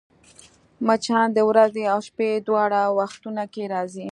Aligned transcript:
مچان 0.85 1.27
د 1.33 1.39
ورځي 1.49 1.83
او 1.93 1.99
شپې 2.07 2.29
دواړو 2.47 2.83
وختونو 2.99 3.43
کې 3.53 3.63
راځي 3.73 4.07